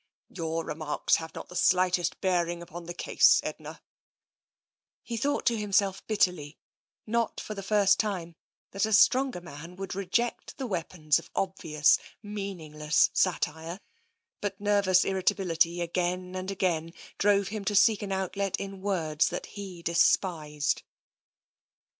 "Your 0.29 0.65
remarks 0.65 1.17
have 1.17 1.35
not 1.35 1.47
the 1.49 1.55
slightest 1.55 2.19
bearing 2.21 2.63
upon 2.63 2.85
the 2.85 2.93
case, 2.95 3.39
Edna/' 3.43 3.81
He 5.03 5.15
thought 5.15 5.45
to 5.45 5.55
himself 5.55 6.01
bitterly, 6.07 6.57
not 7.05 7.39
for 7.39 7.53
the 7.53 7.61
first 7.61 7.99
time, 7.99 8.35
that 8.71 8.87
a 8.87 8.93
stronger 8.93 9.39
man 9.41 9.75
would 9.75 9.93
reject 9.93 10.57
the 10.57 10.65
weapons 10.65 11.19
of 11.19 11.29
obvious, 11.35 11.99
meaningless 12.23 13.11
satire, 13.13 13.79
but 14.41 14.59
nervous 14.59 15.05
irritability 15.05 15.81
again 15.81 16.35
and 16.35 16.49
again 16.49 16.93
drove 17.19 17.49
him 17.49 17.63
to 17.65 17.75
seek 17.75 18.01
an 18.01 18.11
outlet 18.11 18.59
in 18.59 18.81
words 18.81 19.29
that 19.29 19.45
he 19.53 19.83
despised. 19.83 20.81